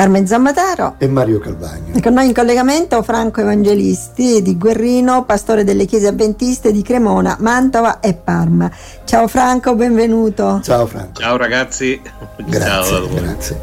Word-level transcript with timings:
Carmen 0.00 0.26
Zammataro 0.26 0.94
e 0.96 1.08
Mario 1.08 1.40
Calvagno. 1.40 1.92
E 1.92 2.00
con 2.00 2.14
noi 2.14 2.24
in 2.24 2.32
collegamento 2.32 3.02
Franco 3.02 3.42
Evangelisti 3.42 4.40
di 4.40 4.56
Guerrino, 4.56 5.26
pastore 5.26 5.62
delle 5.62 5.84
chiese 5.84 6.06
avventiste 6.06 6.72
di 6.72 6.80
Cremona, 6.80 7.36
Mantova 7.38 8.00
e 8.00 8.14
Parma. 8.14 8.70
Ciao 9.04 9.28
Franco, 9.28 9.74
benvenuto. 9.74 10.62
Ciao 10.62 10.86
Franco. 10.86 11.20
Ciao 11.20 11.36
ragazzi. 11.36 12.00
Grazie, 12.46 12.96
Ciao 12.96 13.08
grazie. 13.08 13.58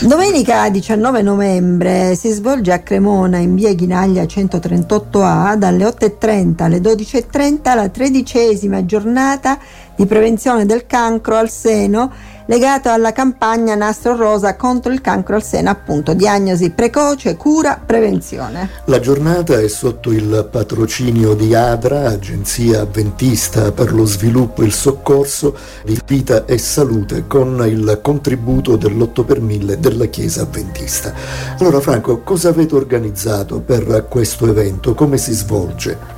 Domenica 0.00 0.68
19 0.68 1.22
novembre 1.22 2.14
si 2.16 2.32
svolge 2.32 2.70
a 2.70 2.80
Cremona 2.80 3.38
in 3.38 3.54
via 3.54 3.72
Ghinaglia 3.72 4.24
138A 4.24 5.54
dalle 5.54 5.86
8.30 5.86 6.62
alle 6.64 6.80
12.30 6.80 7.74
la 7.74 7.88
tredicesima 7.88 8.84
giornata 8.84 9.58
di 9.96 10.04
prevenzione 10.04 10.66
del 10.66 10.86
cancro 10.86 11.36
al 11.36 11.48
seno 11.48 12.12
legato 12.48 12.88
alla 12.88 13.12
campagna 13.12 13.74
Nastro 13.74 14.16
Rosa 14.16 14.56
contro 14.56 14.90
il 14.92 15.00
cancro 15.02 15.36
al 15.36 15.42
seno, 15.42 15.68
appunto, 15.68 16.14
diagnosi 16.14 16.70
precoce, 16.70 17.36
cura, 17.36 17.80
prevenzione. 17.84 18.70
La 18.86 19.00
giornata 19.00 19.60
è 19.60 19.68
sotto 19.68 20.12
il 20.12 20.48
patrocinio 20.50 21.34
di 21.34 21.54
ADRA, 21.54 22.08
Agenzia 22.08 22.80
Avventista 22.80 23.70
per 23.72 23.92
lo 23.92 24.06
Sviluppo 24.06 24.62
e 24.62 24.66
il 24.66 24.72
Soccorso 24.72 25.56
di 25.84 26.00
Vita 26.06 26.46
e 26.46 26.56
Salute, 26.56 27.26
con 27.26 27.62
il 27.68 28.00
contributo 28.02 28.76
dell'8 28.76 29.24
per 29.24 29.40
1000 29.40 29.78
della 29.78 30.06
Chiesa 30.06 30.42
Avventista. 30.42 31.12
Allora 31.58 31.80
Franco, 31.80 32.22
cosa 32.22 32.48
avete 32.48 32.74
organizzato 32.74 33.60
per 33.60 34.06
questo 34.08 34.46
evento? 34.48 34.94
Come 34.94 35.18
si 35.18 35.34
svolge? 35.34 36.16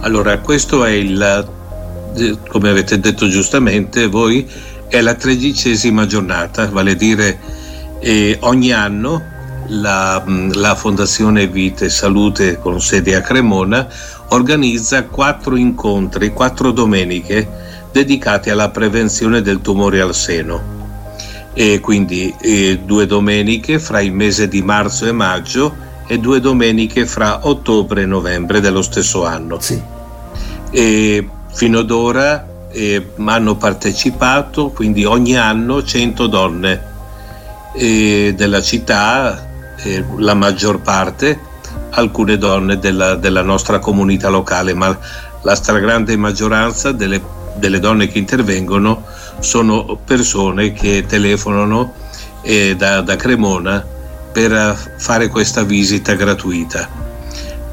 Allora, 0.00 0.38
questo 0.38 0.84
è 0.84 0.90
il, 0.90 1.46
come 2.48 2.68
avete 2.68 3.00
detto 3.00 3.28
giustamente 3.28 4.06
voi, 4.06 4.48
è 4.92 5.00
la 5.00 5.14
tredicesima 5.14 6.04
giornata, 6.04 6.68
vale 6.68 6.90
a 6.90 6.94
dire 6.94 7.38
eh, 8.00 8.36
ogni 8.40 8.72
anno 8.72 9.24
la, 9.68 10.22
la, 10.26 10.74
Fondazione 10.74 11.46
Vita 11.46 11.86
e 11.86 11.88
Salute 11.88 12.58
con 12.58 12.78
sede 12.78 13.14
a 13.14 13.22
Cremona 13.22 13.88
organizza 14.28 15.04
quattro 15.04 15.56
incontri, 15.56 16.34
quattro 16.34 16.72
domeniche 16.72 17.48
dedicate 17.90 18.50
alla 18.50 18.68
prevenzione 18.68 19.40
del 19.40 19.62
tumore 19.62 20.02
al 20.02 20.14
seno. 20.14 20.60
E 21.54 21.80
quindi 21.80 22.34
eh, 22.38 22.80
due 22.84 23.06
domeniche 23.06 23.78
fra 23.78 24.02
il 24.02 24.12
mese 24.12 24.46
di 24.46 24.60
marzo 24.60 25.06
e 25.06 25.12
maggio 25.12 25.74
e 26.06 26.18
due 26.18 26.38
domeniche 26.38 27.06
fra 27.06 27.46
ottobre 27.46 28.02
e 28.02 28.06
novembre 28.06 28.60
dello 28.60 28.82
stesso 28.82 29.24
anno. 29.24 29.58
Sì. 29.58 29.80
E 30.70 31.28
fino 31.50 31.78
ad 31.78 31.90
ora 31.90 32.51
eh, 32.72 33.06
hanno 33.24 33.56
partecipato, 33.56 34.70
quindi 34.70 35.04
ogni 35.04 35.36
anno 35.36 35.82
100 35.82 36.26
donne 36.26 36.82
eh, 37.74 38.34
della 38.36 38.60
città, 38.60 39.48
eh, 39.76 40.04
la 40.18 40.34
maggior 40.34 40.80
parte, 40.80 41.38
alcune 41.90 42.38
donne 42.38 42.78
della, 42.78 43.14
della, 43.14 43.42
nostra 43.42 43.78
comunità 43.78 44.28
locale, 44.28 44.74
ma 44.74 44.96
la 45.42 45.54
stragrande 45.54 46.16
maggioranza 46.16 46.92
delle, 46.92 47.20
delle 47.56 47.78
donne 47.78 48.08
che 48.08 48.18
intervengono 48.18 49.04
sono 49.40 49.98
persone 50.04 50.72
che 50.72 51.04
telefonano 51.06 51.92
eh, 52.42 52.74
da, 52.76 53.00
da 53.00 53.16
Cremona 53.16 53.84
per 54.32 54.94
fare 54.98 55.28
questa 55.28 55.62
visita 55.62 56.14
gratuita. 56.14 56.88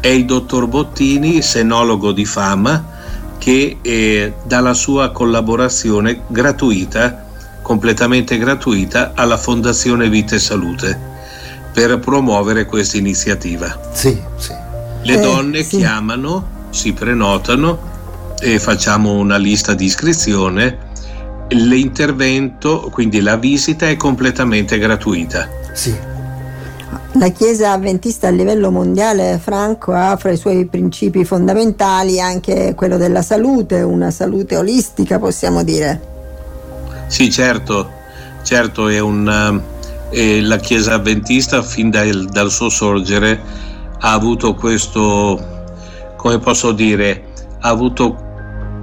È 0.00 0.08
il 0.08 0.24
dottor 0.24 0.66
Bottini, 0.66 1.42
senologo 1.42 2.12
di 2.12 2.24
fama, 2.24 2.96
che 3.38 3.78
eh, 3.80 4.32
dà 4.44 4.60
la 4.60 4.74
sua 4.74 5.10
collaborazione 5.10 6.22
gratuita, 6.26 7.26
completamente 7.62 8.36
gratuita, 8.38 9.12
alla 9.14 9.36
Fondazione 9.36 10.08
Vita 10.08 10.34
e 10.34 10.38
Salute 10.38 10.98
per 11.72 11.98
promuovere 11.98 12.66
questa 12.66 12.96
iniziativa. 12.96 13.78
Sì, 13.92 14.20
sì. 14.36 14.52
Le 15.02 15.14
eh, 15.14 15.20
donne 15.20 15.62
sì. 15.62 15.76
chiamano, 15.76 16.66
si 16.70 16.92
prenotano 16.92 18.34
e 18.40 18.58
facciamo 18.58 19.12
una 19.12 19.36
lista 19.36 19.74
di 19.74 19.84
iscrizione. 19.84 20.86
L'intervento, 21.50 22.90
quindi 22.92 23.20
la 23.20 23.36
visita, 23.36 23.88
è 23.88 23.96
completamente 23.96 24.78
gratuita. 24.78 25.48
Sì. 25.72 26.07
La 27.18 27.30
Chiesa 27.30 27.72
avventista 27.72 28.28
a 28.28 28.30
livello 28.30 28.70
mondiale, 28.70 29.40
Franco, 29.42 29.92
ha 29.92 30.16
fra 30.16 30.30
i 30.30 30.36
suoi 30.36 30.66
principi 30.66 31.24
fondamentali 31.24 32.20
anche 32.20 32.74
quello 32.76 32.96
della 32.96 33.22
salute, 33.22 33.82
una 33.82 34.12
salute 34.12 34.56
olistica 34.56 35.18
possiamo 35.18 35.64
dire. 35.64 36.00
Sì, 37.08 37.28
certo, 37.28 37.90
certo 38.44 38.88
è 38.88 39.00
un, 39.00 39.60
eh, 40.10 40.40
la 40.42 40.58
Chiesa 40.58 40.94
avventista 40.94 41.60
fin 41.60 41.90
dal, 41.90 42.26
dal 42.26 42.52
suo 42.52 42.68
sorgere 42.68 43.40
ha 43.98 44.12
avuto 44.12 44.54
questo, 44.54 45.74
come 46.16 46.38
posso 46.38 46.70
dire, 46.70 47.24
ha 47.58 47.68
avuto 47.68 48.16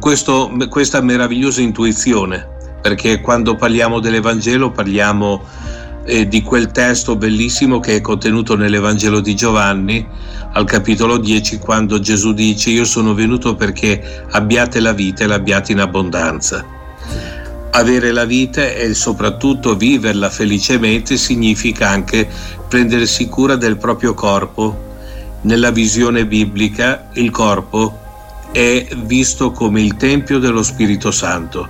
questo, 0.00 0.50
questa 0.68 1.00
meravigliosa 1.00 1.60
intuizione, 1.60 2.44
perché 2.82 3.20
quando 3.20 3.54
parliamo 3.54 4.00
dell'Evangelo 4.00 4.72
parliamo 4.72 5.42
eh, 6.06 6.28
di 6.28 6.42
quel 6.42 6.70
testo 6.70 7.16
bellissimo 7.16 7.80
che 7.80 7.96
è 7.96 8.00
contenuto 8.00 8.56
nell'Evangelo 8.56 9.20
di 9.20 9.34
Giovanni 9.34 10.06
al 10.52 10.64
capitolo 10.64 11.18
10 11.18 11.58
quando 11.58 11.98
Gesù 11.98 12.32
dice 12.32 12.70
io 12.70 12.84
sono 12.84 13.12
venuto 13.12 13.56
perché 13.56 14.24
abbiate 14.30 14.80
la 14.80 14.92
vita 14.92 15.24
e 15.24 15.26
l'abbiate 15.26 15.72
in 15.72 15.80
abbondanza. 15.80 16.64
Avere 17.72 18.12
la 18.12 18.24
vita 18.24 18.72
e 18.72 18.94
soprattutto 18.94 19.76
viverla 19.76 20.30
felicemente 20.30 21.18
significa 21.18 21.90
anche 21.90 22.26
prendersi 22.68 23.28
cura 23.28 23.56
del 23.56 23.76
proprio 23.76 24.14
corpo. 24.14 24.84
Nella 25.42 25.70
visione 25.70 26.24
biblica 26.24 27.08
il 27.14 27.30
corpo 27.30 27.98
è 28.52 28.86
visto 29.04 29.50
come 29.50 29.82
il 29.82 29.96
Tempio 29.96 30.38
dello 30.38 30.62
Spirito 30.62 31.10
Santo, 31.10 31.68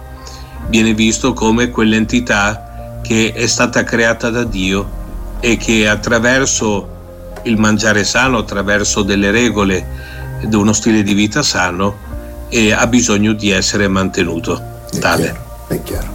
viene 0.68 0.94
visto 0.94 1.32
come 1.32 1.70
quell'entità 1.70 2.65
che 3.06 3.32
è 3.32 3.46
stata 3.46 3.84
creata 3.84 4.30
da 4.30 4.42
Dio 4.42 5.04
e 5.38 5.56
che 5.56 5.86
attraverso 5.86 6.94
il 7.44 7.56
mangiare 7.56 8.02
sano, 8.02 8.38
attraverso 8.38 9.02
delle 9.02 9.30
regole 9.30 9.86
ed 10.40 10.52
uno 10.52 10.72
stile 10.72 11.04
di 11.04 11.14
vita 11.14 11.42
sano, 11.42 12.04
ha 12.74 12.86
bisogno 12.88 13.32
di 13.32 13.50
essere 13.50 13.86
mantenuto 13.86 14.60
è 14.90 14.98
tale. 14.98 15.22
Chiaro, 15.22 15.44
è 15.68 15.82
chiaro. 15.82 16.08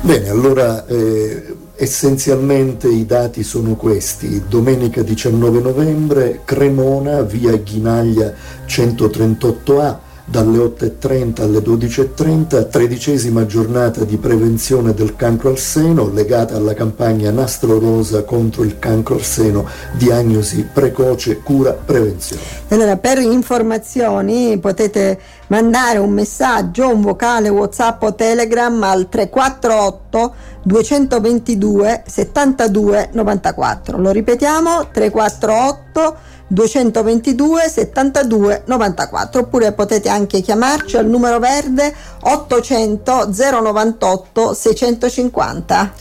Bene, 0.00 0.28
allora 0.30 0.86
eh, 0.86 1.54
essenzialmente 1.76 2.88
i 2.88 3.04
dati 3.04 3.42
sono 3.42 3.74
questi. 3.74 4.44
Domenica 4.48 5.02
19 5.02 5.60
novembre, 5.60 6.40
Cremona, 6.44 7.20
via 7.20 7.54
Ghinaglia 7.56 8.32
138A, 8.66 9.96
dalle 10.30 10.58
8.30 10.58 11.42
alle 11.42 11.60
12.30, 11.60 12.68
tredicesima 12.68 13.46
giornata 13.46 14.04
di 14.04 14.18
prevenzione 14.18 14.92
del 14.92 15.16
cancro 15.16 15.48
al 15.48 15.58
seno 15.58 16.10
legata 16.12 16.54
alla 16.54 16.74
campagna 16.74 17.30
Nastro 17.30 17.78
Rosa 17.78 18.24
contro 18.24 18.62
il 18.62 18.78
cancro 18.78 19.14
al 19.14 19.22
seno, 19.22 19.66
diagnosi 19.92 20.68
precoce, 20.70 21.38
cura, 21.38 21.72
prevenzione. 21.72 22.42
Allora, 22.68 22.96
per 22.98 23.18
informazioni 23.18 24.58
potete 24.58 25.18
mandare 25.46 25.98
un 25.98 26.10
messaggio, 26.10 26.88
un 26.88 27.00
vocale 27.00 27.48
WhatsApp 27.48 28.02
o 28.02 28.14
Telegram 28.14 28.82
al 28.82 29.08
348 29.08 30.34
222 30.62 32.02
72 32.06 33.08
94. 33.12 33.98
Lo 33.98 34.10
ripetiamo, 34.10 34.88
348 34.92 36.36
222 36.48 37.68
72 37.68 38.62
94 38.64 39.40
oppure 39.40 39.72
potete 39.72 40.08
anche 40.08 40.40
chiamarci 40.40 40.96
al 40.96 41.06
numero 41.06 41.38
verde 41.38 41.94
800 42.20 43.30
098 43.30 44.54
650. 44.54 45.92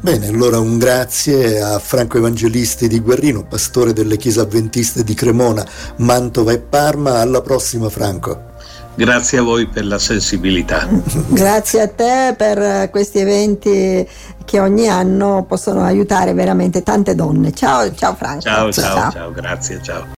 Bene, 0.00 0.26
allora 0.26 0.58
un 0.58 0.76
grazie 0.76 1.62
a 1.62 1.78
Franco 1.78 2.18
Evangelisti 2.18 2.88
di 2.88 3.00
Guerrino, 3.00 3.46
pastore 3.46 3.94
delle 3.94 4.18
chiese 4.18 4.40
avventiste 4.40 5.02
di 5.02 5.14
Cremona, 5.14 5.66
Mantova 5.96 6.52
e 6.52 6.58
Parma. 6.58 7.20
Alla 7.20 7.40
prossima 7.40 7.88
Franco. 7.88 8.52
Grazie 8.96 9.38
a 9.38 9.42
voi 9.42 9.66
per 9.66 9.86
la 9.86 9.98
sensibilità. 9.98 10.86
Grazie 11.28 11.80
a 11.80 11.88
te 11.88 12.34
per 12.36 12.90
questi 12.90 13.18
eventi 13.18 14.06
che 14.44 14.60
ogni 14.60 14.88
anno 14.88 15.44
possono 15.46 15.82
aiutare 15.82 16.32
veramente 16.32 16.82
tante 16.82 17.14
donne. 17.14 17.52
Ciao, 17.52 17.92
ciao 17.94 18.14
Franco. 18.14 18.40
Ciao, 18.40 18.72
ciao, 18.72 18.94
ciao, 18.94 19.10
ciao 19.10 19.30
grazie, 19.32 19.82
ciao. 19.82 20.04